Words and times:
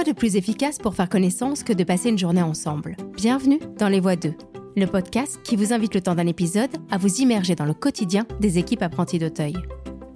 Quoi 0.00 0.14
de 0.14 0.18
plus 0.18 0.36
efficace 0.36 0.78
pour 0.78 0.94
faire 0.94 1.10
connaissance 1.10 1.62
que 1.62 1.74
de 1.74 1.84
passer 1.84 2.08
une 2.08 2.16
journée 2.16 2.40
ensemble 2.40 2.96
Bienvenue 3.18 3.60
dans 3.78 3.88
Les 3.88 4.00
Voix 4.00 4.16
2, 4.16 4.32
le 4.74 4.86
podcast 4.86 5.38
qui 5.44 5.56
vous 5.56 5.74
invite 5.74 5.94
le 5.94 6.00
temps 6.00 6.14
d'un 6.14 6.26
épisode 6.26 6.70
à 6.90 6.96
vous 6.96 7.16
immerger 7.16 7.54
dans 7.54 7.66
le 7.66 7.74
quotidien 7.74 8.26
des 8.40 8.56
équipes 8.56 8.80
apprenties 8.80 9.18
d'Auteuil. 9.18 9.52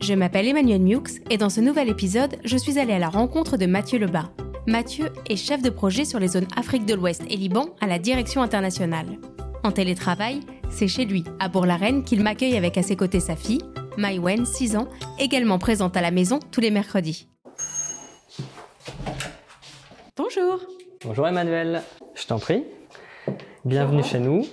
Je 0.01 0.15
m'appelle 0.15 0.49
Emmanuel 0.49 0.81
Miux 0.81 1.21
et 1.29 1.37
dans 1.37 1.51
ce 1.51 1.61
nouvel 1.61 1.91
épisode, 1.91 2.37
je 2.47 2.57
suis 2.57 2.79
allée 2.79 2.95
à 2.95 2.99
la 2.99 3.11
rencontre 3.11 3.59
de 3.59 3.67
Mathieu 3.67 3.99
Lebas. 3.99 4.31
Mathieu 4.67 5.11
est 5.29 5.37
chef 5.37 5.61
de 5.61 5.69
projet 5.69 6.07
sur 6.07 6.19
les 6.19 6.29
zones 6.29 6.49
Afrique 6.57 6.87
de 6.87 6.95
l'Ouest 6.95 7.23
et 7.29 7.37
Liban 7.37 7.67
à 7.83 7.87
la 7.87 7.99
direction 7.99 8.41
internationale. 8.41 9.19
En 9.65 9.71
télétravail, 9.71 10.41
c'est 10.71 10.89
chez 10.89 11.05
lui, 11.05 11.25
à 11.41 11.51
Bourg-la-Reine, 11.51 12.05
qu'il 12.05 12.23
m'accueille 12.23 12.57
avec 12.57 12.79
à 12.79 12.83
ses 12.83 12.97
côtés 12.97 13.21
sa 13.21 13.37
fille, 13.37 13.61
Maïwen, 13.99 14.47
6 14.47 14.77
ans, 14.77 14.89
également 15.19 15.59
présente 15.59 15.95
à 15.95 16.01
la 16.01 16.11
maison 16.11 16.41
tous 16.51 16.63
les 16.63 16.71
mercredis. 16.71 17.29
Bonjour. 20.35 20.61
Bonjour 21.05 21.29
Emmanuel, 21.29 21.83
je 22.15 22.27
t'en 22.27 22.39
prie. 22.39 22.65
Bienvenue 23.65 24.03
chez 24.03 24.19
nous. 24.19 24.45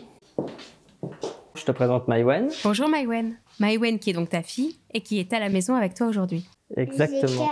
Je 1.55 1.63
te 1.63 1.71
présente 1.71 2.07
Maïwen. 2.07 2.49
Bonjour 2.63 2.87
Maïwen. 2.87 3.35
Maïwen 3.59 3.97
qui 3.97 4.11
est 4.11 4.13
donc 4.13 4.29
ta 4.29 4.43
fille 4.43 4.77
et 4.93 5.01
qui 5.01 5.19
est 5.19 5.33
à 5.33 5.39
la 5.39 5.49
maison 5.49 5.73
avec 5.73 5.93
toi 5.95 6.07
aujourd'hui. 6.07 6.45
Exactement. 6.75 7.49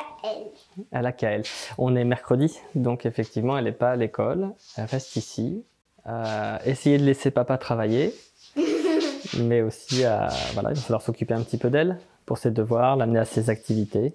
À 0.91 1.01
la 1.01 1.11
KL. 1.11 1.43
On 1.77 1.95
est 1.95 2.03
mercredi, 2.03 2.59
donc 2.75 3.05
effectivement, 3.05 3.57
elle 3.57 3.65
n'est 3.65 3.71
pas 3.71 3.91
à 3.91 3.95
l'école. 3.95 4.51
Elle 4.77 4.85
reste 4.85 5.15
ici. 5.15 5.63
Euh, 6.07 6.57
essayer 6.65 6.97
de 6.97 7.05
laisser 7.05 7.31
papa 7.31 7.57
travailler, 7.57 8.13
mais 9.39 9.61
aussi 9.61 10.03
à, 10.03 10.27
voilà, 10.53 10.71
il 10.71 10.75
va 10.75 10.81
falloir 10.81 11.01
s'occuper 11.01 11.33
un 11.33 11.41
petit 11.41 11.57
peu 11.57 11.69
d'elle 11.69 11.97
pour 12.25 12.37
ses 12.37 12.51
devoirs, 12.51 12.95
l'amener 12.95 13.19
à 13.19 13.25
ses 13.25 13.49
activités, 13.49 14.13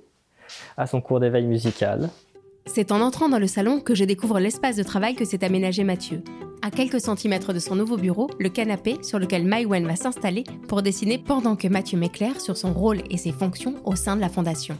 à 0.76 0.86
son 0.86 1.00
cours 1.00 1.20
d'éveil 1.20 1.46
musical. 1.46 2.10
C'est 2.66 2.92
en 2.92 3.00
entrant 3.02 3.28
dans 3.28 3.38
le 3.38 3.46
salon 3.46 3.80
que 3.80 3.94
je 3.94 4.04
découvre 4.04 4.40
l'espace 4.40 4.76
de 4.76 4.82
travail 4.82 5.14
que 5.14 5.26
s'est 5.26 5.44
aménagé 5.44 5.84
Mathieu. 5.84 6.24
À 6.62 6.70
quelques 6.70 7.00
centimètres 7.00 7.52
de 7.52 7.58
son 7.58 7.76
nouveau 7.76 7.98
bureau, 7.98 8.30
le 8.40 8.48
canapé 8.48 8.96
sur 9.02 9.18
lequel 9.18 9.44
Maïwen 9.44 9.86
va 9.86 9.96
s'installer 9.96 10.44
pour 10.66 10.80
dessiner 10.80 11.18
pendant 11.18 11.56
que 11.56 11.68
Mathieu 11.68 11.98
m'éclaire 11.98 12.40
sur 12.40 12.56
son 12.56 12.72
rôle 12.72 13.02
et 13.10 13.18
ses 13.18 13.32
fonctions 13.32 13.74
au 13.84 13.96
sein 13.96 14.16
de 14.16 14.22
la 14.22 14.30
fondation. 14.30 14.78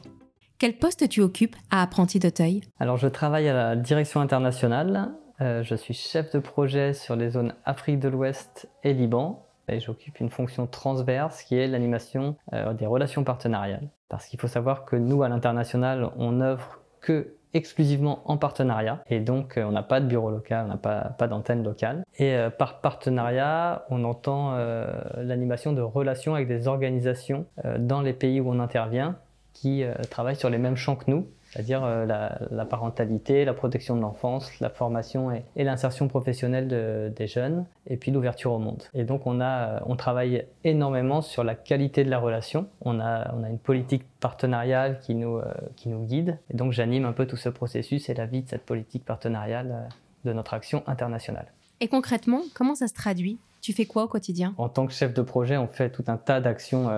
Quel 0.59 0.79
poste 0.79 1.09
tu 1.11 1.21
occupes 1.21 1.57
à 1.71 1.83
Apprenti 1.83 2.19
d'Auteuil? 2.19 2.63
Alors 2.81 2.97
je 2.97 3.07
travaille 3.07 3.49
à 3.49 3.55
la 3.55 3.77
direction 3.77 4.21
internationale. 4.21 5.13
Euh, 5.43 5.63
je 5.63 5.75
suis 5.75 5.95
chef 5.95 6.33
de 6.33 6.39
projet 6.39 6.95
sur 6.95 7.17
les 7.17 7.31
zones 7.31 7.55
Afrique 7.67 8.01
de 8.01 8.09
l'Ouest 8.09 8.67
et 8.83 8.95
Liban. 8.95 9.47
Et 9.69 9.81
j'occupe 9.81 10.21
une 10.21 10.31
fonction 10.31 10.67
transverse 10.67 11.43
qui 11.43 11.57
est 11.57 11.67
l'animation 11.67 12.37
euh, 12.55 12.73
des 12.73 12.87
relations 12.87 13.25
partenariales. 13.25 13.91
Parce 14.09 14.27
qu'il 14.27 14.41
faut 14.41 14.49
savoir 14.49 14.85
que 14.85 14.97
nous, 14.97 15.23
à 15.23 15.29
l'international, 15.29 16.11
on 16.17 16.41
œuvre 16.41 16.81
que 17.01 17.35
exclusivement 17.55 18.21
en 18.27 18.37
partenariat. 18.37 19.03
Et 19.09 19.21
donc, 19.21 19.57
euh, 19.57 19.65
on 19.65 19.73
n'a 19.73 19.83
pas 19.83 20.01
de 20.01 20.07
bureau 20.07 20.31
local, 20.31 20.67
on 20.67 20.69
n'a 20.69 20.77
pas, 20.77 21.29
d'antenne 21.29 21.63
locale. 21.63 22.05
Et 22.19 22.35
euh, 22.35 22.51
par 22.51 22.81
partenariat, 22.81 23.87
on 23.89 24.05
entend 24.05 24.55
euh, 24.55 24.87
l'animation 25.17 25.73
de 25.73 25.81
relations 25.81 26.35
avec 26.35 26.49
des 26.49 26.69
organisations 26.69 27.47
dans 27.79 28.03
les 28.03 28.13
pays 28.13 28.41
où 28.41 28.51
on 28.51 28.59
intervient 28.59 29.17
qui 29.53 29.85
travaillent 30.11 30.37
sur 30.37 30.51
les 30.51 30.59
mêmes 30.59 30.77
champs 30.77 30.97
que 30.97 31.09
nous 31.09 31.29
c'est-à-dire 31.55 31.85
euh, 31.85 32.05
la, 32.05 32.65
parentalité, 32.65 33.45
la 33.45 33.55
protection 33.55 33.95
de 33.95 34.01
l'enfance, 34.01 34.59
la 34.59 34.71
formation 34.71 35.31
et, 35.31 35.45
l'insertion 35.63 36.09
professionnelle 36.09 37.13
des 37.15 37.27
jeunes, 37.29 37.65
et 37.87 37.97
puis 37.97 38.11
l'ouverture 38.11 38.53
au 38.53 38.59
monde. 38.59 38.83
Et 38.93 39.05
donc 39.05 39.27
on, 39.27 39.41
a, 39.41 39.83
on 39.87 39.95
travaille 39.95 40.47
énormément 40.65 41.23
sur 41.23 41.45
la 41.45 41.55
qualité 41.55 42.03
de 42.03 42.11
la 42.11 42.19
relation. 42.19 42.67
On 42.81 42.99
a, 42.99 43.33
on 43.35 43.45
a 43.45 43.49
une 43.49 43.61
politique 43.61 44.05
partenariale 44.19 44.99
qui 45.01 45.15
nous, 45.15 45.37
euh, 45.37 45.45
qui 45.77 45.89
nous 45.89 46.05
guide, 46.05 46.39
et 46.51 46.57
donc 46.57 46.73
j'anime 46.73 47.05
un 47.05 47.13
peu 47.13 47.27
tout 47.27 47.37
ce 47.37 47.49
processus 47.49 48.09
et 48.09 48.15
la 48.15 48.27
vie 48.27 48.43
de 48.43 48.49
cette 48.49 48.67
politique 48.67 49.05
partenariale 49.05 49.71
euh, 49.73 49.89
de 50.25 50.33
notre 50.33 50.55
action 50.55 50.83
internationale. 50.89 51.47
Et 51.81 51.87
concrètement, 51.87 52.43
comment 52.55 52.75
ça 52.75 52.89
se 52.89 52.95
traduit? 52.95 53.39
Tu 53.61 53.73
fais 53.73 53.87
quoi 53.87 54.05
au 54.05 54.09
quotidien? 54.09 54.55
En 54.59 54.69
tant 54.69 54.87
que 54.87 54.93
chef 54.93 55.15
de 55.15 55.23
projet, 55.23 55.57
on 55.57 55.69
fait 55.69 55.91
tout 55.91 56.05
un 56.09 56.17
tas 56.17 56.41
d'actions 56.41 56.91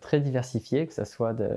très 0.00 0.20
diversifiées, 0.20 0.86
que 0.86 0.94
ce 0.94 1.04
soit 1.04 1.32
de, 1.32 1.48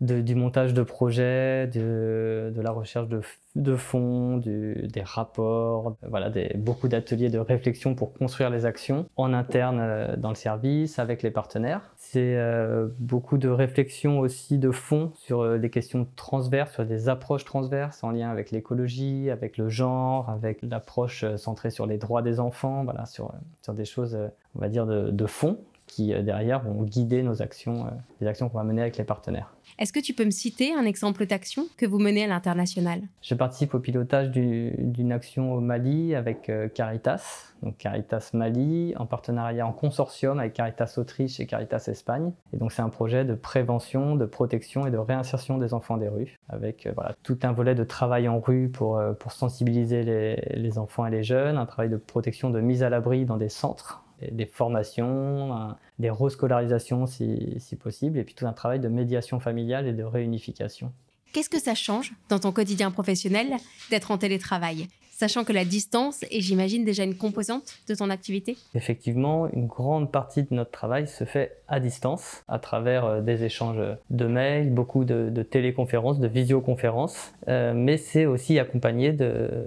du 0.00 0.34
montage 0.34 0.72
de 0.72 0.82
projets, 0.82 1.66
de, 1.66 2.52
de 2.54 2.60
la 2.62 2.70
recherche 2.70 3.08
de, 3.08 3.20
de 3.54 3.76
fonds, 3.76 4.38
des 4.38 5.02
rapports, 5.02 5.96
voilà, 6.08 6.30
des, 6.30 6.52
beaucoup 6.56 6.88
d'ateliers 6.88 7.28
de 7.28 7.38
réflexion 7.38 7.94
pour 7.94 8.14
construire 8.14 8.48
les 8.48 8.64
actions 8.64 9.06
en 9.16 9.34
interne 9.34 9.78
euh, 9.80 10.16
dans 10.16 10.30
le 10.30 10.36
service 10.36 10.98
avec 10.98 11.22
les 11.22 11.30
partenaires. 11.30 11.82
C'est 11.96 12.36
euh, 12.36 12.88
beaucoup 12.98 13.36
de 13.36 13.48
réflexion 13.48 14.20
aussi 14.20 14.58
de 14.58 14.70
fond 14.70 15.12
sur 15.16 15.42
euh, 15.42 15.58
des 15.58 15.68
questions 15.68 16.06
transverses, 16.16 16.72
sur 16.72 16.86
des 16.86 17.10
approches 17.10 17.44
transverses 17.44 18.02
en 18.02 18.10
lien 18.10 18.30
avec 18.30 18.52
l'écologie, 18.52 19.28
avec 19.30 19.58
le 19.58 19.68
genre, 19.68 20.30
avec 20.30 20.62
l'approche 20.62 21.24
centrée 21.36 21.70
sur 21.70 21.86
les 21.86 21.98
droits 21.98 22.22
des 22.22 22.40
enfants, 22.40 22.84
voilà, 22.84 23.04
sur, 23.04 23.32
sur 23.60 23.74
des 23.74 23.84
choses, 23.84 24.16
on 24.54 24.60
va 24.60 24.68
dire, 24.70 24.86
de, 24.86 25.10
de 25.10 25.26
fond 25.26 25.58
qui 25.90 26.08
derrière 26.22 26.60
vont 26.60 26.82
guider 26.82 27.22
nos 27.22 27.42
actions, 27.42 27.86
les 28.20 28.26
actions 28.26 28.48
qu'on 28.48 28.58
va 28.58 28.64
mener 28.64 28.82
avec 28.82 28.96
les 28.96 29.04
partenaires. 29.04 29.54
Est-ce 29.78 29.92
que 29.92 30.00
tu 30.00 30.12
peux 30.12 30.24
me 30.24 30.30
citer 30.30 30.74
un 30.74 30.84
exemple 30.84 31.26
d'action 31.26 31.66
que 31.76 31.86
vous 31.86 31.98
menez 31.98 32.24
à 32.24 32.26
l'international? 32.26 33.00
Je 33.22 33.34
participe 33.34 33.74
au 33.74 33.78
pilotage 33.78 34.30
d'une 34.30 35.12
action 35.12 35.54
au 35.54 35.60
Mali 35.60 36.14
avec 36.14 36.50
euh, 36.50 36.68
Caritas, 36.68 37.52
donc 37.62 37.78
Caritas 37.78 38.30
Mali, 38.34 38.94
en 38.96 39.06
partenariat 39.06 39.66
en 39.66 39.72
consortium 39.72 40.38
avec 40.38 40.54
Caritas 40.54 40.94
Autriche 40.98 41.40
et 41.40 41.46
Caritas 41.46 41.84
Espagne. 41.88 42.32
Et 42.52 42.56
donc 42.56 42.72
c'est 42.72 42.82
un 42.82 42.88
projet 42.88 43.24
de 43.24 43.34
prévention, 43.34 44.16
de 44.16 44.26
protection 44.26 44.86
et 44.86 44.90
de 44.90 44.98
réinsertion 44.98 45.58
des 45.58 45.72
enfants 45.72 45.96
des 45.96 46.08
rues, 46.08 46.38
avec 46.48 46.86
euh, 46.86 46.92
voilà, 46.94 47.14
tout 47.22 47.38
un 47.42 47.52
volet 47.52 47.74
de 47.74 47.84
travail 47.84 48.28
en 48.28 48.40
rue 48.40 48.68
pour, 48.68 48.98
euh, 48.98 49.12
pour 49.12 49.32
sensibiliser 49.32 50.02
les, 50.02 50.36
les 50.54 50.78
enfants 50.78 51.06
et 51.06 51.10
les 51.10 51.22
jeunes, 51.22 51.56
un 51.56 51.66
travail 51.66 51.88
de 51.90 51.96
protection, 51.96 52.50
de 52.50 52.60
mise 52.60 52.82
à 52.82 52.90
l'abri 52.90 53.24
dans 53.24 53.36
des 53.36 53.48
centres 53.48 54.04
des 54.30 54.46
formations, 54.46 55.74
des 55.98 56.10
rescolarisations 56.10 57.06
si, 57.06 57.56
si, 57.58 57.76
possible, 57.76 58.18
et 58.18 58.24
puis 58.24 58.34
tout 58.34 58.46
un 58.46 58.52
travail 58.52 58.80
de 58.80 58.88
médiation 58.88 59.40
familiale 59.40 59.86
et 59.86 59.92
de 59.92 60.02
réunification. 60.02 60.92
Qu'est-ce 61.32 61.50
que 61.50 61.60
ça 61.60 61.74
change 61.74 62.12
dans 62.28 62.38
ton 62.40 62.52
quotidien 62.52 62.90
professionnel 62.90 63.48
d'être 63.90 64.10
en 64.10 64.18
télétravail? 64.18 64.88
Sachant 65.20 65.44
que 65.44 65.52
la 65.52 65.66
distance 65.66 66.22
est, 66.30 66.40
j'imagine, 66.40 66.82
déjà 66.82 67.04
une 67.04 67.14
composante 67.14 67.74
de 67.86 67.94
ton 67.94 68.08
activité 68.08 68.56
Effectivement, 68.74 69.50
une 69.52 69.66
grande 69.66 70.10
partie 70.10 70.44
de 70.44 70.48
notre 70.52 70.70
travail 70.70 71.06
se 71.06 71.24
fait 71.24 71.58
à 71.68 71.78
distance, 71.78 72.42
à 72.48 72.58
travers 72.58 73.04
euh, 73.04 73.20
des 73.20 73.44
échanges 73.44 73.82
de 74.08 74.24
mails, 74.24 74.72
beaucoup 74.72 75.04
de, 75.04 75.42
téléconférences, 75.42 76.20
de 76.20 76.26
visioconférences, 76.26 77.34
euh, 77.48 77.74
mais 77.74 77.98
c'est 77.98 78.24
aussi 78.24 78.58
accompagné 78.58 79.12
de, 79.12 79.66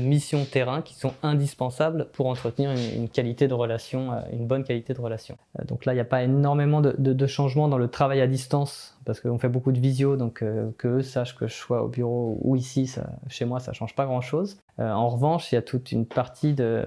missions 0.00 0.46
terrain 0.46 0.80
qui 0.80 0.94
sont 0.94 1.12
indispensables 1.22 2.08
pour 2.14 2.26
entretenir 2.26 2.70
une, 2.70 3.10
qualité 3.10 3.48
de 3.48 3.54
relation, 3.54 4.12
euh, 4.12 4.20
une 4.32 4.46
bonne 4.46 4.64
qualité 4.64 4.94
de 4.94 5.00
relation. 5.00 5.36
donc 5.68 5.84
là, 5.84 5.92
il 5.92 5.96
n'y 5.96 6.00
a 6.00 6.06
pas 6.06 6.22
énormément 6.22 6.80
de, 6.80 6.94
de 6.96 7.26
changements 7.26 7.68
dans 7.68 7.78
le 7.78 7.88
travail 7.88 8.22
à 8.22 8.26
distance 8.26 8.95
parce 9.06 9.20
qu'on 9.20 9.38
fait 9.38 9.48
beaucoup 9.48 9.70
de 9.70 9.78
visio, 9.78 10.16
donc 10.16 10.42
euh, 10.42 10.70
que 10.76 10.88
eux 10.88 11.02
sachent 11.02 11.36
que 11.36 11.46
je 11.46 11.54
sois 11.54 11.84
au 11.84 11.88
bureau 11.88 12.38
ou 12.42 12.56
ici, 12.56 12.92
chez 13.28 13.44
moi, 13.44 13.60
ça 13.60 13.72
change 13.72 13.94
pas 13.94 14.04
grand-chose. 14.04 14.58
Euh, 14.80 14.90
en 14.90 15.08
revanche, 15.08 15.52
il 15.52 15.54
y 15.54 15.58
a 15.58 15.62
toute 15.62 15.92
une 15.92 16.06
partie 16.06 16.52
de, 16.52 16.84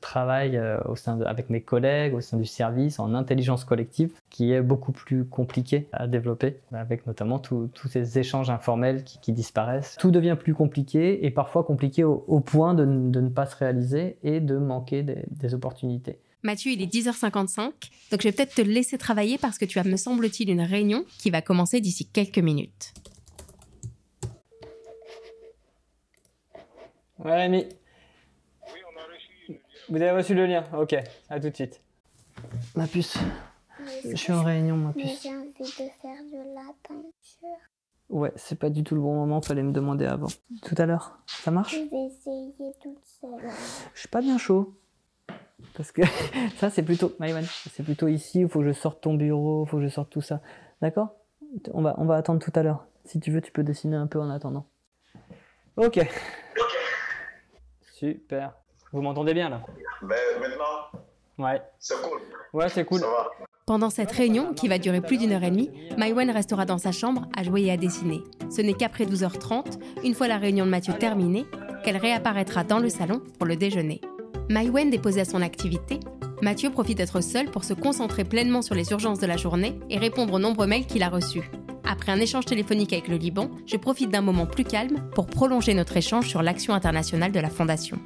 travail 0.00 0.56
euh, 0.56 0.78
au 0.84 0.94
sein 0.94 1.20
avec 1.22 1.48
mes 1.48 1.62
collègues, 1.62 2.14
au 2.14 2.20
sein 2.20 2.36
du 2.36 2.44
service, 2.44 2.98
en 2.98 3.14
intelligence 3.14 3.64
collective, 3.64 4.12
qui 4.28 4.52
est 4.52 4.60
beaucoup 4.60 4.92
plus 4.92 5.24
compliqué 5.24 5.88
à 5.92 6.06
développer, 6.06 6.60
avec 6.72 7.06
notamment 7.06 7.38
tous 7.38 7.70
ces 7.88 8.18
échanges 8.18 8.50
informels 8.50 9.02
qui, 9.02 9.32
disparaissent. 9.32 9.96
Tout 9.98 10.10
devient 10.10 10.36
plus 10.38 10.52
compliqué 10.52 11.24
et 11.24 11.30
parfois 11.30 11.64
compliqué 11.64 12.04
au, 12.04 12.40
point 12.40 12.74
de, 12.74 12.84
ne 12.84 13.28
pas 13.30 13.46
se 13.46 13.56
réaliser 13.56 14.18
et 14.22 14.40
de 14.40 14.58
manquer 14.58 15.02
des 15.02 15.54
opportunités. 15.54 16.18
Mathieu, 16.42 16.72
il 16.72 16.82
est 16.82 16.92
10h55, 16.92 17.70
donc 18.10 18.20
je 18.20 18.28
vais 18.28 18.32
peut-être 18.32 18.54
te 18.54 18.62
laisser 18.62 18.98
travailler 18.98 19.38
parce 19.38 19.58
que 19.58 19.64
tu 19.64 19.78
as, 19.78 19.84
me 19.84 19.96
semble-t-il, 19.96 20.50
une 20.50 20.62
réunion 20.62 21.04
qui 21.18 21.30
va 21.30 21.40
commencer 21.40 21.80
d'ici 21.80 22.06
quelques 22.08 22.38
minutes. 22.38 22.92
Ouais, 27.20 27.36
Rémi. 27.36 27.58
Oui, 27.58 28.80
on 28.92 29.00
a 29.00 29.04
reçu. 29.04 29.60
Vous 29.88 29.96
avez 29.96 30.10
reçu 30.10 30.34
le 30.34 30.46
lien 30.46 30.64
Ok, 30.76 30.96
à 31.28 31.38
tout 31.38 31.50
de 31.50 31.54
suite. 31.54 31.80
Ma 32.74 32.88
puce. 32.88 33.16
je 34.04 34.16
suis 34.16 34.32
en 34.32 34.42
réunion, 34.42 34.76
ma 34.76 34.92
puce. 34.92 35.22
J'ai 35.22 35.28
envie 35.28 35.52
de 35.52 35.70
faire 35.70 36.24
de 36.24 36.54
la 36.56 36.74
peinture. 36.82 37.58
Ouais, 38.08 38.32
c'est 38.34 38.58
pas 38.58 38.68
du 38.68 38.82
tout 38.82 38.96
le 38.96 39.00
bon 39.00 39.14
moment, 39.14 39.40
fallait 39.40 39.62
me 39.62 39.72
demander 39.72 40.06
avant. 40.06 40.26
Tout 40.62 40.74
à 40.76 40.86
l'heure, 40.86 41.18
ça 41.26 41.52
marche? 41.52 41.76
Je 41.76 41.88
vais 41.88 42.06
essayer 42.06 42.72
toute 42.82 42.98
seule. 43.04 43.48
Je 43.94 44.00
suis 44.00 44.08
pas 44.08 44.20
bien 44.20 44.38
chaud. 44.38 44.74
Parce 45.76 45.92
que 45.92 46.02
ça, 46.56 46.70
c'est 46.70 46.82
plutôt, 46.82 47.12
c'est 47.72 47.82
plutôt 47.82 48.08
ici, 48.08 48.40
il 48.40 48.48
faut 48.48 48.60
que 48.60 48.66
je 48.66 48.72
sorte 48.72 49.00
ton 49.00 49.14
bureau, 49.14 49.64
il 49.66 49.68
faut 49.68 49.78
que 49.78 49.84
je 49.84 49.88
sorte 49.88 50.10
tout 50.10 50.20
ça. 50.20 50.40
D'accord? 50.80 51.14
On 51.72 51.82
va, 51.82 51.94
on 51.98 52.04
va 52.04 52.16
attendre 52.16 52.40
tout 52.40 52.52
à 52.54 52.62
l'heure. 52.62 52.86
Si 53.04 53.20
tu 53.20 53.30
veux, 53.30 53.40
tu 53.40 53.52
peux 53.52 53.62
dessiner 53.62 53.96
un 53.96 54.06
peu 54.06 54.20
en 54.20 54.30
attendant. 54.30 54.66
Ok. 55.76 56.00
Super. 57.80 58.54
Vous 58.92 59.02
m'entendez 59.02 59.34
bien 59.34 59.48
là? 59.48 59.62
Ben 60.02 60.16
maintenant. 60.40 61.00
Ouais. 61.38 61.62
C'est 61.78 62.00
cool. 62.02 62.20
Ouais, 62.52 62.68
c'est 62.68 62.84
cool. 62.84 63.00
Ça 63.00 63.06
va. 63.06 63.30
Pendant 63.64 63.90
cette 63.90 64.10
réunion, 64.10 64.54
qui 64.54 64.68
va 64.68 64.78
durer 64.78 65.00
plus 65.00 65.18
d'une 65.18 65.32
heure 65.32 65.44
et 65.44 65.50
demie, 65.50 65.70
Maïwen 65.96 66.30
restera 66.30 66.66
dans 66.66 66.78
sa 66.78 66.90
chambre 66.90 67.28
à 67.36 67.44
jouer 67.44 67.62
et 67.62 67.70
à 67.70 67.76
dessiner. 67.76 68.22
Ce 68.50 68.60
n'est 68.60 68.74
qu'après 68.74 69.04
12h30, 69.04 69.78
une 70.04 70.14
fois 70.14 70.26
la 70.26 70.36
réunion 70.36 70.66
de 70.66 70.70
Mathieu 70.70 70.94
terminée, 70.94 71.46
qu'elle 71.84 71.96
réapparaîtra 71.96 72.64
dans 72.64 72.80
le 72.80 72.88
salon 72.88 73.22
pour 73.38 73.46
le 73.46 73.56
déjeuner. 73.56 74.00
Maïwen 74.48 74.90
déposée 74.90 75.20
à 75.20 75.24
son 75.24 75.42
activité, 75.42 76.00
Mathieu 76.42 76.70
profite 76.70 76.98
d'être 76.98 77.20
seul 77.22 77.46
pour 77.46 77.64
se 77.64 77.72
concentrer 77.72 78.24
pleinement 78.24 78.62
sur 78.62 78.74
les 78.74 78.90
urgences 78.90 79.20
de 79.20 79.26
la 79.26 79.36
journée 79.36 79.78
et 79.90 79.98
répondre 79.98 80.34
aux 80.34 80.38
nombreux 80.38 80.66
mails 80.66 80.86
qu'il 80.86 81.02
a 81.02 81.08
reçus. 81.08 81.50
Après 81.84 82.10
un 82.10 82.18
échange 82.18 82.46
téléphonique 82.46 82.92
avec 82.92 83.08
le 83.08 83.16
Liban, 83.16 83.50
je 83.66 83.76
profite 83.76 84.10
d'un 84.10 84.22
moment 84.22 84.46
plus 84.46 84.64
calme 84.64 85.08
pour 85.14 85.26
prolonger 85.26 85.74
notre 85.74 85.96
échange 85.96 86.28
sur 86.28 86.42
l'action 86.42 86.74
internationale 86.74 87.32
de 87.32 87.40
la 87.40 87.50
Fondation. 87.50 87.98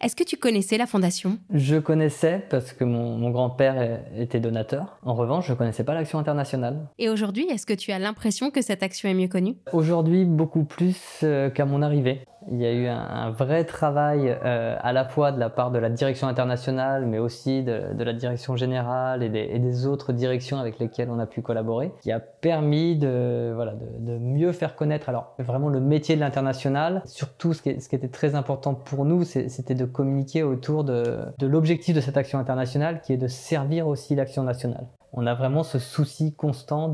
Est-ce 0.00 0.14
que 0.14 0.24
tu 0.24 0.36
connaissais 0.36 0.76
la 0.76 0.86
fondation? 0.86 1.38
Je 1.52 1.76
connaissais 1.76 2.44
parce 2.50 2.72
que 2.72 2.84
mon, 2.84 3.30
grand-père 3.30 4.00
était 4.16 4.40
donateur. 4.40 4.98
En 5.02 5.14
revanche, 5.14 5.46
je 5.46 5.52
ne 5.52 5.56
connaissais 5.56 5.84
pas 5.84 5.94
l'action 5.94 6.18
internationale. 6.18 6.88
Et 6.98 7.08
aujourd'hui, 7.08 7.46
est-ce 7.50 7.64
que 7.64 7.72
tu 7.72 7.92
as 7.92 7.98
l'impression 7.98 8.50
que 8.50 8.60
cette 8.60 8.82
action 8.82 9.08
est 9.08 9.14
mieux 9.14 9.28
connue? 9.28 9.56
Aujourd'hui, 9.72 10.24
beaucoup 10.24 10.64
plus 10.64 11.20
euh, 11.22 11.48
qu'à 11.50 11.64
mon 11.64 11.80
arrivée. 11.82 12.20
Il 12.50 12.60
y 12.60 12.66
a 12.66 12.72
eu 12.72 12.86
un, 12.86 13.30
vrai 13.30 13.64
travail 13.64 14.28
euh, 14.44 14.76
à 14.80 14.92
la 14.92 15.04
fois 15.04 15.32
de 15.32 15.38
la 15.38 15.50
part 15.50 15.70
de 15.70 15.78
la 15.78 15.90
direction 15.90 16.28
internationale, 16.28 17.06
mais 17.06 17.18
aussi 17.18 17.62
de, 17.62 18.02
la 18.02 18.12
direction 18.12 18.56
générale 18.56 19.22
et 19.22 19.28
des, 19.28 19.86
autres 19.86 20.12
directions 20.12 20.58
avec 20.58 20.78
lesquelles 20.78 21.10
on 21.10 21.18
a 21.18 21.26
pu 21.26 21.42
collaborer, 21.42 21.92
qui 22.00 22.12
a 22.12 22.20
permis 22.20 22.96
de, 22.96 23.52
voilà, 23.54 23.74
de, 23.74 24.18
mieux 24.18 24.52
faire 24.52 24.76
connaître 24.76 25.08
alors 25.08 25.34
vraiment 25.38 25.68
le 25.68 25.80
métier 25.80 26.14
de 26.14 26.20
l'international. 26.20 27.02
Surtout, 27.04 27.52
ce 27.52 27.62
qui, 27.62 27.80
ce 27.80 27.88
qui, 27.88 27.96
était 27.96 28.08
très 28.08 28.34
important 28.34 28.74
pour 28.74 29.04
nous, 29.04 29.24
c'était 29.24 29.74
de 29.74 29.84
communiquer 29.84 30.42
autour 30.42 30.84
de, 30.84 31.18
de 31.38 31.46
l'objectif 31.46 31.94
de 31.94 32.00
cette 32.00 32.16
action 32.16 32.38
internationale, 32.38 33.00
qui 33.00 33.12
est 33.12 33.18
de 33.18 33.28
servir 33.28 33.88
aussi 33.88 34.14
l'action 34.14 34.42
nationale 34.42 34.86
on 35.12 35.26
a 35.26 35.34
vraiment 35.34 35.62
ce 35.62 35.78
souci 35.78 36.34
constant 36.34 36.92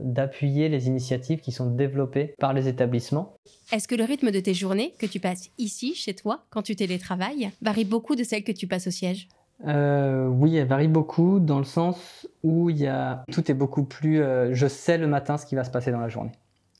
d'appuyer 0.00 0.68
les 0.68 0.88
initiatives 0.88 1.40
qui 1.40 1.52
sont 1.52 1.70
développées 1.70 2.34
par 2.38 2.52
les 2.52 2.68
établissements. 2.68 3.36
Est-ce 3.72 3.88
que 3.88 3.94
le 3.94 4.04
rythme 4.04 4.30
de 4.30 4.40
tes 4.40 4.54
journées 4.54 4.94
que 4.98 5.06
tu 5.06 5.20
passes 5.20 5.50
ici, 5.58 5.94
chez 5.94 6.14
toi, 6.14 6.44
quand 6.50 6.62
tu 6.62 6.76
télétravailles, 6.76 7.50
varie 7.62 7.84
beaucoup 7.84 8.16
de 8.16 8.24
celles 8.24 8.44
que 8.44 8.52
tu 8.52 8.66
passes 8.66 8.86
au 8.86 8.90
siège? 8.90 9.28
Euh, 9.66 10.26
oui, 10.26 10.56
elle 10.56 10.66
varie 10.66 10.88
beaucoup 10.88 11.38
dans 11.38 11.58
le 11.58 11.64
sens 11.64 12.28
où 12.42 12.68
il 12.70 12.78
y 12.78 12.86
a... 12.86 13.24
tout 13.30 13.50
est 13.50 13.54
beaucoup 13.54 13.84
plus. 13.84 14.20
Euh, 14.20 14.54
je 14.54 14.66
sais 14.66 14.98
le 14.98 15.06
matin 15.06 15.38
ce 15.38 15.46
qui 15.46 15.54
va 15.54 15.64
se 15.64 15.70
passer 15.70 15.92
dans 15.92 16.00
la 16.00 16.08
journée. 16.08 16.32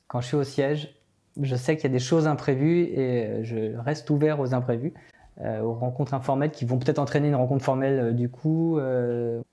Quand 0.07 0.21
je 0.21 0.27
suis 0.27 0.35
au 0.35 0.43
siège, 0.43 0.93
je 1.41 1.55
sais 1.55 1.75
qu'il 1.75 1.85
y 1.85 1.87
a 1.87 1.93
des 1.93 1.99
choses 1.99 2.27
imprévues 2.27 2.81
et 2.81 3.43
je 3.43 3.75
reste 3.77 4.09
ouvert 4.09 4.39
aux 4.39 4.53
imprévus, 4.53 4.93
euh, 5.41 5.61
aux 5.61 5.73
rencontres 5.73 6.13
informelles 6.13 6.51
qui 6.51 6.65
vont 6.65 6.77
peut-être 6.77 6.99
entraîner 6.99 7.29
une 7.29 7.35
rencontre 7.35 7.63
formelle 7.63 8.15
du 8.15 8.29
coup. 8.29 8.79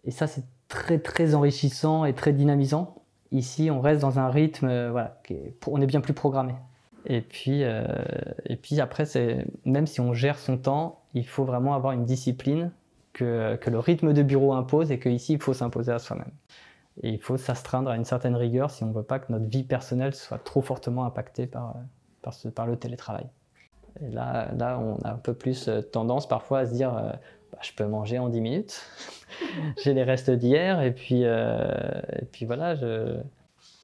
et 0.04 0.10
ça, 0.10 0.26
c'est 0.26 0.44
très 0.70 0.98
très 0.98 1.34
enrichissant 1.34 2.06
et 2.06 2.14
très 2.14 2.32
dynamisant. 2.32 2.94
Ici, 3.32 3.70
on 3.70 3.80
reste 3.80 4.00
dans 4.00 4.18
un 4.18 4.30
rythme, 4.30 4.68
euh, 4.68 4.90
voilà, 4.90 5.20
on 5.66 5.80
est 5.82 5.86
bien 5.86 6.00
plus 6.00 6.14
programmé. 6.14 6.54
Et 7.06 7.20
puis, 7.20 7.64
euh, 7.64 7.84
et 8.46 8.56
puis 8.56 8.80
après, 8.80 9.04
même 9.64 9.86
si 9.86 10.00
on 10.00 10.14
gère 10.14 10.38
son 10.38 10.56
temps, 10.56 11.00
il 11.14 11.26
faut 11.26 11.44
vraiment 11.44 11.74
avoir 11.74 11.92
une 11.92 12.04
discipline 12.04 12.70
que, 13.12 13.56
que 13.56 13.68
le 13.68 13.78
rythme 13.78 14.12
de 14.12 14.22
bureau 14.22 14.52
impose 14.52 14.90
et 14.92 14.98
qu'ici, 14.98 15.34
il 15.34 15.42
faut 15.42 15.54
s'imposer 15.54 15.92
à 15.92 15.98
soi-même. 15.98 16.30
Et 17.02 17.10
il 17.10 17.20
faut 17.20 17.36
s'astreindre 17.36 17.90
à 17.90 17.96
une 17.96 18.04
certaine 18.04 18.36
rigueur 18.36 18.70
si 18.70 18.84
on 18.84 18.88
ne 18.88 18.92
veut 18.92 19.02
pas 19.02 19.18
que 19.18 19.32
notre 19.32 19.46
vie 19.46 19.64
personnelle 19.64 20.14
soit 20.14 20.38
trop 20.38 20.60
fortement 20.60 21.04
impactée 21.04 21.46
par, 21.46 21.76
ce, 22.32 22.48
par 22.48 22.66
le 22.66 22.76
télétravail. 22.76 23.26
Et 24.02 24.10
là, 24.10 24.52
là, 24.56 24.78
on 24.78 24.98
a 25.02 25.12
un 25.12 25.18
peu 25.18 25.34
plus 25.34 25.68
euh, 25.68 25.80
tendance 25.80 26.28
parfois 26.28 26.60
à 26.60 26.66
se 26.66 26.74
dire 26.74 26.94
bah, 27.52 27.58
je 27.62 27.72
peux 27.72 27.84
manger 27.86 28.18
en 28.18 28.28
10 28.28 28.40
minutes. 28.40 28.82
J'ai 29.82 29.94
les 29.94 30.02
restes 30.02 30.30
d'hier 30.30 30.80
et 30.82 30.92
puis, 30.92 31.22
euh, 31.24 31.70
et 32.20 32.24
puis 32.24 32.46
voilà. 32.46 32.74
Je, 32.74 33.18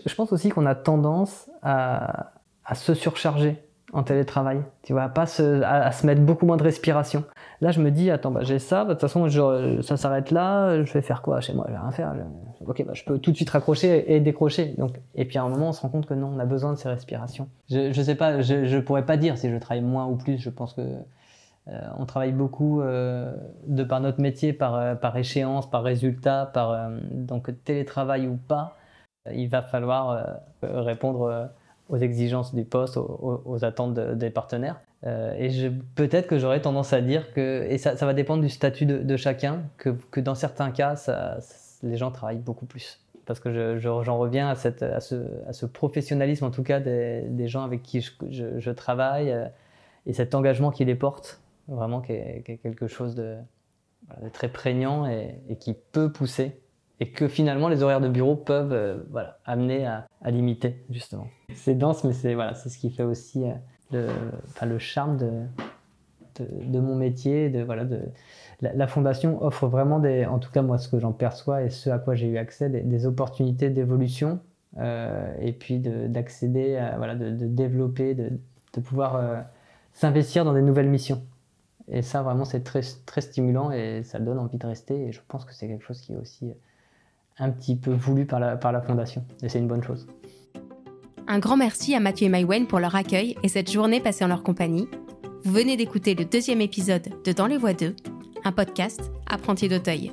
je 0.05 0.15
pense 0.15 0.33
aussi 0.33 0.51
qu'on 0.51 0.67
a 0.67 0.75
tendance 0.75 1.51
à, 1.63 2.33
se 2.75 2.95
surcharger 2.95 3.63
en 3.93 4.03
télétravail, 4.03 4.63
tu 4.83 4.93
vois, 4.93 5.11
à, 5.15 5.27
se, 5.27 5.63
à, 5.63 5.93
se 5.93 6.07
mettre 6.07 6.21
beaucoup 6.21 6.45
moins 6.45 6.57
de 6.57 6.63
respiration. 6.63 7.25
Là, 7.61 7.71
je 7.71 7.81
me 7.81 7.91
dis, 7.91 8.11
attends, 8.11 8.33
bah, 8.33 8.41
j'ai 8.43 8.59
ça, 8.59 8.85
bah, 8.85 8.89
de 8.89 8.93
toute 8.95 9.03
façon, 9.03 9.29
je, 9.29 9.81
ça 9.83 9.97
s'arrête 9.97 10.31
là, 10.31 10.83
je 10.85 10.93
vais 10.93 11.03
faire 11.03 11.23
quoi 11.23 11.41
chez 11.41 11.55
moi? 11.55 11.65
Je 11.69 11.73
vais 11.73 11.79
rien 11.79 11.93
faire. 11.93 12.15
ok, 12.67 12.85
bah, 12.85 12.93
je 12.95 13.05
peux 13.05 13.19
tout 13.19 13.31
de 13.31 13.37
suite 13.37 13.51
raccrocher 13.51 14.13
et 14.13 14.21
décrocher. 14.21 14.75
Donc, 14.79 14.97
et 15.15 15.25
puis 15.25 15.39
à 15.39 15.43
un 15.43 15.49
moment, 15.49 15.69
on 15.69 15.73
se 15.73 15.81
rend 15.81 15.89
compte 15.89 16.07
que 16.07 16.15
non, 16.15 16.33
on 16.35 16.39
a 16.39 16.45
besoin 16.45 16.73
de 16.73 16.79
ces 16.79 16.89
respirations. 16.89 17.49
Je, 17.71 17.93
je 17.93 18.03
sais 18.03 18.17
pas, 18.17 18.43
je, 18.43 18.67
je 18.67 18.79
pourrais 18.79 19.07
pas 19.07 19.17
dire 19.17 19.39
si 19.39 19.51
je 19.51 19.57
travaille 19.57 19.85
moins 19.85 20.07
ou 20.07 20.17
plus. 20.17 20.39
Je 20.39 20.51
pense 20.51 20.75
que 20.75 20.83
on 21.99 22.07
travaille 22.07 22.33
beaucoup 22.33 22.81
euh, 22.81 23.35
de 23.67 23.83
par 23.83 24.01
notre 24.01 24.21
métier, 24.21 24.53
par, 24.53 24.77
euh, 24.77 24.95
par 24.95 25.17
échéance, 25.17 25.69
par 25.69 25.83
résultat, 25.83 26.51
par 26.53 26.91
donc 27.11 27.51
télétravail 27.65 28.29
ou 28.29 28.37
pas. 28.37 28.77
Il 29.33 29.49
va 29.49 29.63
falloir 29.63 30.39
répondre 30.63 31.51
aux 31.89 31.97
exigences 31.97 32.55
du 32.55 32.65
poste, 32.65 32.97
aux, 32.97 33.65
attentes 33.65 33.95
des 33.95 34.31
partenaires. 34.31 34.81
et 35.05 35.51
peut-être 35.97 36.29
que 36.29 36.39
j'aurais 36.39 36.61
tendance 36.61 36.93
à 36.93 37.01
dire 37.01 37.33
que, 37.33 37.67
et 37.69 37.77
ça, 37.77 37.95
va 37.95 38.15
dépendre 38.15 38.43
du 38.43 38.49
statut 38.49 38.87
de, 38.87 39.17
chacun, 39.17 39.65
que, 39.79 40.21
dans 40.21 40.37
certains 40.37 40.71
cas, 40.71 40.95
les 41.83 41.97
gens 41.97 42.13
travaillent 42.13 42.39
beaucoup 42.39 42.67
plus. 42.67 43.01
Parce 43.25 43.41
que 43.41 43.79
j'en 43.79 44.17
reviens 44.17 44.49
à, 44.49 44.55
cette, 44.55 44.85
à, 44.85 45.01
ce, 45.01 45.67
professionnalisme, 45.67 46.45
en 46.45 46.53
tout 46.53 46.63
cas, 46.63 46.79
des, 46.79 47.49
gens 47.49 47.65
avec 47.65 47.83
qui 47.83 48.09
je, 48.31 48.71
travaille, 48.71 49.35
et 50.07 50.13
cet 50.13 50.37
engagement 50.37 50.71
qui 50.71 50.85
les 50.85 50.95
porte 50.95 51.41
vraiment 51.69 52.01
qui 52.01 52.13
est, 52.13 52.61
quelque 52.63 52.87
chose 52.87 53.15
de, 53.15 53.37
très 54.33 54.49
prégnant 54.49 55.07
et, 55.07 55.57
qui 55.59 55.75
peut 55.93 56.13
pousser 56.13 56.61
et 57.01 57.11
que 57.11 57.29
finalement 57.29 57.69
les 57.69 57.83
horaires 57.83 58.01
de 58.01 58.09
bureau 58.09 58.37
peuvent 58.37 58.73
euh, 58.73 58.99
amener 59.45 59.87
à, 59.87 60.07
limiter 60.27 60.85
justement. 60.91 61.29
C'est 61.55 61.75
dense 61.75 62.05
mais 62.05 62.13
c'est 62.13 62.35
voilà, 62.35 62.55
ce 62.55 62.77
qui 62.79 62.91
fait 62.91 63.03
aussi 63.03 63.45
euh, 63.93 64.11
le, 64.63 64.79
charme 64.79 65.17
de, 65.19 66.81
mon 66.81 66.97
métier. 66.97 67.51
De, 67.51 67.63
voilà, 67.63 67.85
la, 68.61 68.87
fondation 68.87 69.43
offre 69.43 69.67
vraiment 69.67 69.99
des, 69.99 70.25
en 70.25 70.39
tout 70.39 70.51
cas 70.51 70.63
moi 70.63 70.79
ce 70.79 70.89
que 70.89 70.99
j'en 70.99 71.13
perçois 71.13 71.63
et 71.63 71.71
ce 71.71 71.91
à 71.91 71.99
quoi 71.99 72.15
j'ai 72.15 72.29
eu 72.29 72.39
accès, 72.39 72.71
des, 72.71 73.07
opportunités 73.07 73.71
d'évolution 73.71 74.41
euh, 74.79 75.35
et 75.41 75.53
puis 75.53 75.81
d'accéder, 75.81 76.83
voilà, 76.97 77.15
de, 77.15 77.31
développer, 77.47 78.15
de, 78.15 78.31
pouvoir 78.81 79.45
s'investir 79.93 80.45
dans 80.45 80.53
des 80.53 80.61
nouvelles 80.61 80.91
missions. 80.91 81.23
Et 81.89 82.03
ça, 82.03 82.23
vraiment, 82.23 82.45
c'est 82.45 82.65
très, 82.65 82.81
très 83.05 83.21
stimulant 83.21 83.71
et 83.71 84.03
ça 84.03 84.19
donne 84.19 84.39
envie 84.39 84.59
de 84.59 84.67
rester. 84.67 85.07
Et 85.07 85.13
je 85.13 85.21
pense 85.29 85.45
que 85.45 85.55
c'est 85.55 85.69
quelque 85.69 85.85
chose 85.85 86.01
qui 86.01 86.13
est 86.13 86.17
aussi 86.17 86.53
un 87.39 87.51
petit 87.51 87.77
peu 87.77 87.93
voulu 87.93 88.27
par 88.27 88.41
la, 88.41 88.57
par 88.57 88.73
la 88.73 88.81
Fondation. 88.81 89.25
Et 89.43 89.49
c'est 89.49 89.59
une 89.59 89.69
bonne 89.69 89.83
chose. 89.83 90.07
Un 91.29 91.39
grand 91.39 91.57
merci 91.57 91.95
à 91.95 92.01
Mathieu 92.01 92.27
et 92.27 92.31
Maïwen 92.31 92.67
pour 92.67 92.79
leur 92.79 92.95
accueil 92.95 93.37
et 93.43 93.49
cette 93.49 93.71
journée 93.71 94.01
passée 94.01 94.25
en 94.25 94.29
leur 94.29 94.43
compagnie. 94.43 94.89
Vous 95.45 95.53
venez 95.53 95.77
d'écouter 95.77 96.15
le 96.15 96.25
deuxième 96.25 96.61
épisode 96.61 97.09
de 97.25 97.33
Dans 97.33 97.47
les 97.47 97.59
Voies 97.59 97.75
2, 97.75 97.95
un 98.45 98.53
podcast 98.53 99.13
apprenti 99.29 99.69
d'Auteuil. 99.69 100.13